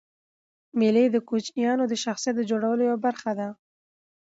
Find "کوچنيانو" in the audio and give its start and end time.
1.27-1.83